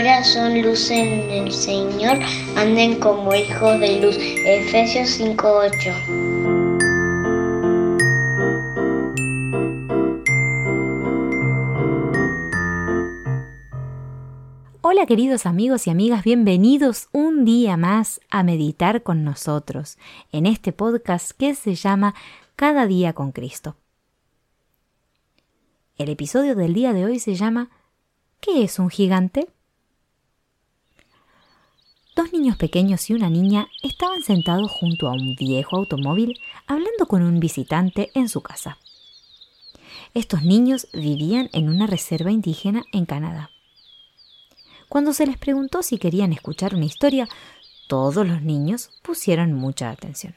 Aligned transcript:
Ahora 0.00 0.24
son 0.24 0.62
luz 0.62 0.90
en 0.90 1.28
el 1.30 1.52
Señor, 1.52 2.18
anden 2.56 2.98
como 3.00 3.34
hijos 3.34 3.78
de 3.80 4.00
luz. 4.00 4.16
Efesios 4.18 5.10
5:8. 5.10 5.92
Hola 14.80 15.04
queridos 15.04 15.44
amigos 15.44 15.86
y 15.86 15.90
amigas, 15.90 16.24
bienvenidos 16.24 17.10
un 17.12 17.44
día 17.44 17.76
más 17.76 18.22
a 18.30 18.42
meditar 18.42 19.02
con 19.02 19.22
nosotros 19.22 19.98
en 20.32 20.46
este 20.46 20.72
podcast 20.72 21.32
que 21.32 21.54
se 21.54 21.74
llama 21.74 22.14
Cada 22.56 22.86
día 22.86 23.12
con 23.12 23.32
Cristo. 23.32 23.76
El 25.98 26.08
episodio 26.08 26.56
del 26.56 26.72
día 26.72 26.94
de 26.94 27.04
hoy 27.04 27.18
se 27.18 27.34
llama 27.34 27.68
¿Qué 28.40 28.64
es 28.64 28.78
un 28.78 28.88
gigante? 28.88 29.46
Dos 32.20 32.34
niños 32.34 32.58
pequeños 32.58 33.08
y 33.08 33.14
una 33.14 33.30
niña 33.30 33.68
estaban 33.82 34.22
sentados 34.22 34.70
junto 34.70 35.08
a 35.08 35.12
un 35.12 35.36
viejo 35.36 35.78
automóvil 35.78 36.38
hablando 36.66 37.06
con 37.06 37.22
un 37.22 37.40
visitante 37.40 38.10
en 38.12 38.28
su 38.28 38.42
casa. 38.42 38.76
Estos 40.12 40.42
niños 40.42 40.86
vivían 40.92 41.48
en 41.54 41.70
una 41.70 41.86
reserva 41.86 42.30
indígena 42.30 42.82
en 42.92 43.06
Canadá. 43.06 43.48
Cuando 44.90 45.14
se 45.14 45.26
les 45.26 45.38
preguntó 45.38 45.82
si 45.82 45.96
querían 45.96 46.34
escuchar 46.34 46.74
una 46.74 46.84
historia, 46.84 47.26
todos 47.88 48.26
los 48.26 48.42
niños 48.42 48.90
pusieron 49.00 49.54
mucha 49.54 49.88
atención. 49.88 50.34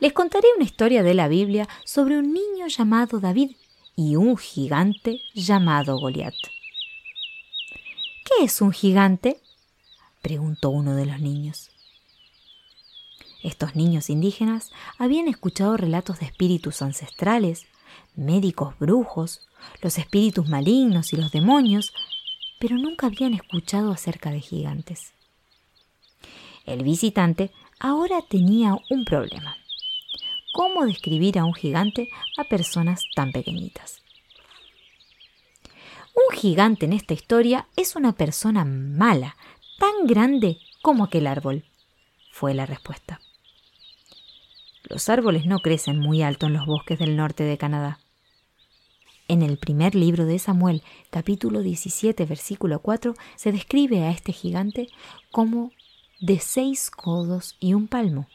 Les 0.00 0.14
contaré 0.14 0.46
una 0.56 0.64
historia 0.64 1.02
de 1.02 1.12
la 1.12 1.28
Biblia 1.28 1.68
sobre 1.84 2.18
un 2.18 2.32
niño 2.32 2.66
llamado 2.68 3.20
David 3.20 3.50
y 3.94 4.16
un 4.16 4.38
gigante 4.38 5.20
llamado 5.34 5.98
Goliat. 5.98 6.32
¿Qué 8.38 8.44
es 8.44 8.60
un 8.60 8.70
gigante? 8.70 9.40
preguntó 10.22 10.70
uno 10.70 10.94
de 10.94 11.06
los 11.06 11.18
niños. 11.18 11.70
Estos 13.42 13.74
niños 13.74 14.10
indígenas 14.10 14.70
habían 14.96 15.26
escuchado 15.26 15.76
relatos 15.76 16.20
de 16.20 16.26
espíritus 16.26 16.80
ancestrales, 16.80 17.66
médicos 18.14 18.78
brujos, 18.78 19.48
los 19.82 19.98
espíritus 19.98 20.48
malignos 20.48 21.12
y 21.12 21.16
los 21.16 21.32
demonios, 21.32 21.92
pero 22.60 22.76
nunca 22.76 23.08
habían 23.08 23.34
escuchado 23.34 23.90
acerca 23.90 24.30
de 24.30 24.40
gigantes. 24.40 25.14
El 26.64 26.84
visitante 26.84 27.50
ahora 27.80 28.20
tenía 28.22 28.76
un 28.88 29.04
problema. 29.04 29.56
¿Cómo 30.52 30.86
describir 30.86 31.40
a 31.40 31.44
un 31.44 31.54
gigante 31.54 32.08
a 32.36 32.44
personas 32.44 33.02
tan 33.16 33.32
pequeñitas? 33.32 34.00
Un 36.18 36.36
gigante 36.36 36.84
en 36.86 36.92
esta 36.92 37.14
historia 37.14 37.68
es 37.76 37.94
una 37.94 38.12
persona 38.12 38.64
mala, 38.64 39.36
tan 39.78 40.04
grande 40.04 40.58
como 40.82 41.04
aquel 41.04 41.28
árbol, 41.28 41.64
fue 42.32 42.54
la 42.54 42.66
respuesta. 42.66 43.20
Los 44.82 45.08
árboles 45.10 45.46
no 45.46 45.60
crecen 45.60 46.00
muy 46.00 46.22
alto 46.22 46.46
en 46.46 46.54
los 46.54 46.66
bosques 46.66 46.98
del 46.98 47.16
norte 47.16 47.44
de 47.44 47.56
Canadá. 47.56 48.00
En 49.28 49.42
el 49.42 49.58
primer 49.58 49.94
libro 49.94 50.24
de 50.24 50.40
Samuel, 50.40 50.82
capítulo 51.10 51.62
17, 51.62 52.24
versículo 52.24 52.80
4, 52.80 53.14
se 53.36 53.52
describe 53.52 54.02
a 54.02 54.10
este 54.10 54.32
gigante 54.32 54.88
como 55.30 55.70
de 56.18 56.40
seis 56.40 56.90
codos 56.90 57.56
y 57.60 57.74
un 57.74 57.86
palmo, 57.86 58.26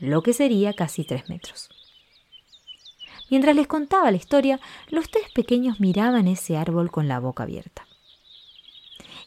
lo 0.00 0.22
que 0.22 0.34
sería 0.34 0.74
casi 0.74 1.04
tres 1.04 1.30
metros. 1.30 1.70
Mientras 3.30 3.56
les 3.56 3.66
contaba 3.66 4.10
la 4.10 4.16
historia, 4.16 4.60
los 4.88 5.10
tres 5.10 5.30
pequeños 5.32 5.80
miraban 5.80 6.28
ese 6.28 6.56
árbol 6.56 6.90
con 6.90 7.08
la 7.08 7.18
boca 7.18 7.42
abierta. 7.42 7.86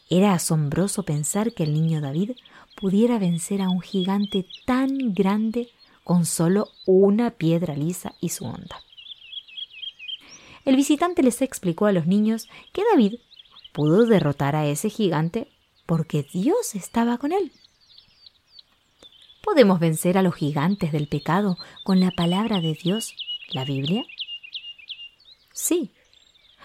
Era 0.08 0.32
asombroso 0.32 1.04
pensar 1.04 1.52
que 1.52 1.62
el 1.62 1.74
niño 1.74 2.00
David 2.00 2.32
pudiera 2.74 3.18
vencer 3.18 3.62
a 3.62 3.68
un 3.68 3.80
gigante 3.80 4.46
tan 4.64 5.14
grande 5.14 5.68
con 6.02 6.24
solo 6.24 6.68
una 6.86 7.30
piedra 7.30 7.76
lisa 7.76 8.14
y 8.20 8.30
su 8.30 8.44
onda. 8.44 8.82
El 10.64 10.76
visitante 10.76 11.22
les 11.22 11.42
explicó 11.42 11.86
a 11.86 11.92
los 11.92 12.06
niños 12.06 12.48
que 12.72 12.82
David 12.90 13.14
pudo 13.72 14.06
derrotar 14.06 14.56
a 14.56 14.66
ese 14.66 14.90
gigante 14.90 15.48
porque 15.86 16.22
Dios 16.22 16.74
estaba 16.74 17.18
con 17.18 17.32
él. 17.32 17.52
¿Podemos 19.42 19.80
vencer 19.80 20.18
a 20.18 20.22
los 20.22 20.34
gigantes 20.34 20.92
del 20.92 21.08
pecado 21.08 21.56
con 21.84 22.00
la 22.00 22.10
palabra 22.10 22.60
de 22.60 22.74
Dios 22.74 23.14
la 23.52 23.64
Biblia? 23.64 24.04
Sí, 25.52 25.92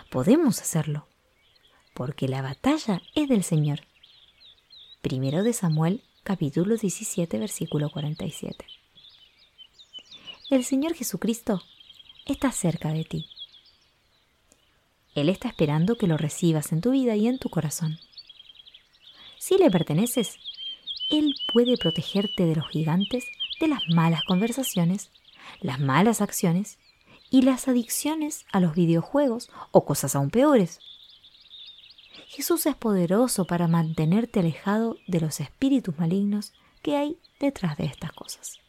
podemos 0.09 0.61
hacerlo, 0.61 1.07
porque 1.93 2.27
la 2.27 2.41
batalla 2.41 3.01
es 3.15 3.27
del 3.27 3.43
Señor. 3.43 3.81
Primero 5.01 5.43
de 5.43 5.53
Samuel, 5.53 6.03
capítulo 6.23 6.77
17, 6.77 7.39
versículo 7.39 7.89
47. 7.89 8.65
El 10.49 10.63
Señor 10.63 10.93
Jesucristo 10.93 11.63
está 12.25 12.51
cerca 12.51 12.89
de 12.89 13.03
ti. 13.03 13.25
Él 15.15 15.29
está 15.29 15.47
esperando 15.47 15.97
que 15.97 16.07
lo 16.07 16.17
recibas 16.17 16.71
en 16.71 16.81
tu 16.81 16.91
vida 16.91 17.15
y 17.15 17.27
en 17.27 17.39
tu 17.39 17.49
corazón. 17.49 17.99
Si 19.37 19.57
le 19.57 19.71
perteneces, 19.71 20.37
Él 21.09 21.33
puede 21.51 21.77
protegerte 21.77 22.45
de 22.45 22.55
los 22.55 22.67
gigantes, 22.69 23.25
de 23.59 23.67
las 23.67 23.81
malas 23.87 24.21
conversaciones 24.23 25.09
las 25.61 25.79
malas 25.79 26.21
acciones 26.21 26.79
y 27.29 27.41
las 27.41 27.67
adicciones 27.67 28.45
a 28.51 28.59
los 28.59 28.75
videojuegos 28.75 29.49
o 29.71 29.85
cosas 29.85 30.15
aún 30.15 30.29
peores. 30.29 30.79
Jesús 32.27 32.65
es 32.65 32.75
poderoso 32.75 33.45
para 33.45 33.67
mantenerte 33.67 34.39
alejado 34.39 34.97
de 35.07 35.21
los 35.21 35.39
espíritus 35.39 35.97
malignos 35.97 36.53
que 36.81 36.97
hay 36.97 37.17
detrás 37.39 37.77
de 37.77 37.85
estas 37.85 38.11
cosas. 38.11 38.59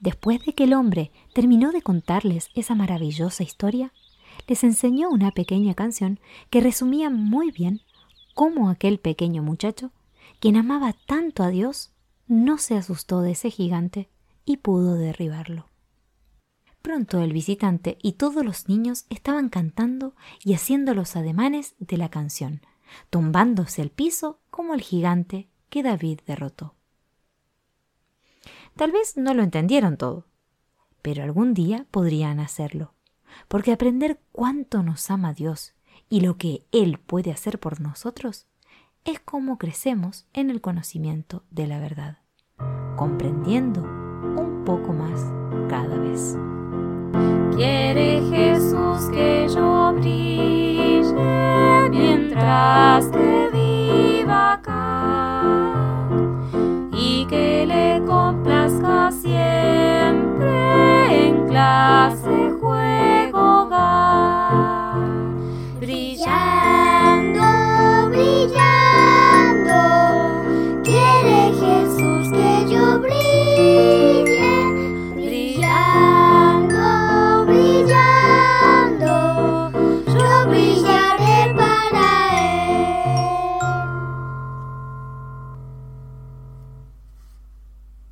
Después 0.00 0.44
de 0.44 0.54
que 0.54 0.64
el 0.64 0.74
hombre 0.74 1.10
terminó 1.32 1.72
de 1.72 1.82
contarles 1.82 2.50
esa 2.54 2.74
maravillosa 2.74 3.42
historia, 3.42 3.92
les 4.46 4.64
enseñó 4.64 5.08
una 5.08 5.30
pequeña 5.30 5.74
canción 5.74 6.20
que 6.50 6.60
resumía 6.60 7.08
muy 7.08 7.50
bien 7.50 7.80
cómo 8.34 8.68
aquel 8.68 8.98
pequeño 8.98 9.42
muchacho, 9.42 9.92
quien 10.40 10.56
amaba 10.56 10.94
tanto 11.06 11.42
a 11.42 11.48
Dios, 11.48 11.92
no 12.26 12.58
se 12.58 12.76
asustó 12.76 13.22
de 13.22 13.32
ese 13.32 13.50
gigante 13.50 14.08
y 14.44 14.58
pudo 14.58 14.94
derribarlo. 14.94 15.68
Pronto 16.82 17.22
el 17.22 17.32
visitante 17.32 17.96
y 18.02 18.12
todos 18.12 18.44
los 18.44 18.68
niños 18.68 19.06
estaban 19.08 19.48
cantando 19.48 20.14
y 20.44 20.52
haciendo 20.52 20.92
los 20.94 21.16
ademanes 21.16 21.74
de 21.78 21.96
la 21.96 22.10
canción, 22.10 22.60
tumbándose 23.08 23.80
al 23.80 23.90
piso 23.90 24.40
como 24.50 24.74
el 24.74 24.82
gigante 24.82 25.48
que 25.70 25.82
David 25.82 26.20
derrotó. 26.26 26.74
Tal 28.76 28.92
vez 28.92 29.16
no 29.16 29.32
lo 29.32 29.42
entendieron 29.42 29.96
todo, 29.96 30.26
pero 31.00 31.22
algún 31.22 31.54
día 31.54 31.86
podrían 31.90 32.38
hacerlo, 32.38 32.92
porque 33.48 33.72
aprender 33.72 34.20
cuánto 34.32 34.82
nos 34.82 35.10
ama 35.10 35.32
Dios 35.32 35.74
y 36.10 36.20
lo 36.20 36.36
que 36.36 36.66
Él 36.70 36.98
puede 36.98 37.30
hacer 37.30 37.60
por 37.60 37.80
nosotros 37.80 38.46
es 39.04 39.20
como 39.20 39.56
crecemos 39.56 40.26
en 40.32 40.50
el 40.50 40.60
conocimiento 40.60 41.44
de 41.50 41.66
la 41.66 41.78
verdad, 41.78 42.18
comprendiendo 42.96 44.03
poco 44.64 44.92
más 44.92 45.30
cada 45.68 45.96
vez. 45.98 46.36
Quiere 47.56 48.22
Jesús 48.30 48.63